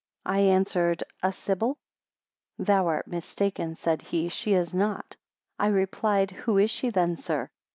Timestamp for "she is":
4.29-4.73